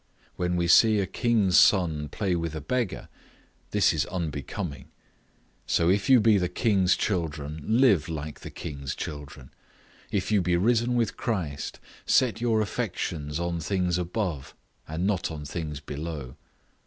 When 0.35 0.55
we 0.55 0.67
see 0.67 0.97
a 0.99 1.05
king's 1.05 1.59
son 1.59 2.09
play 2.09 2.35
with 2.35 2.55
a 2.55 2.59
beggar, 2.59 3.07
this 3.69 3.93
is 3.93 4.07
unbecoming; 4.07 4.85
so 5.67 5.91
if 5.91 6.09
you 6.09 6.19
be 6.19 6.39
the 6.39 6.49
king's 6.49 6.95
children, 6.97 7.61
live 7.67 8.09
like 8.09 8.39
the 8.39 8.49
king's 8.49 8.95
children. 8.95 9.51
If 10.09 10.31
you 10.31 10.41
be 10.41 10.57
risen 10.57 10.95
with 10.95 11.17
Christ, 11.17 11.79
set 12.07 12.41
your 12.41 12.61
affections 12.61 13.39
on 13.39 13.59
things 13.59 13.99
above, 13.99 14.55
and 14.87 15.05
not 15.05 15.29
on 15.29 15.45
things 15.45 15.79
below. 15.79 16.35